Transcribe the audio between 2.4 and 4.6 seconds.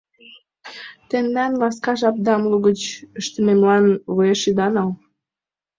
лугыч ыштымемлан вуеш